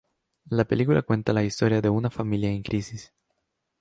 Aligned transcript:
La 0.49 0.63
película 0.65 1.03
cuenta 1.03 1.31
la 1.31 1.43
historia 1.43 1.79
de 1.79 1.87
una 1.89 2.09
familia 2.09 2.49
en 2.51 2.63
crisis. 2.63 3.13